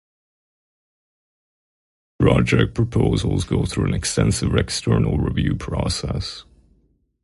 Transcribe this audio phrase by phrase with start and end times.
[2.17, 6.43] Project proposals go through an extensive external review process.